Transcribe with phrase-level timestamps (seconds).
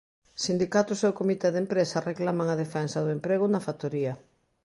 [0.45, 4.13] Sindicatos e o comité de empresa reclaman a defensa do emprego na factoría.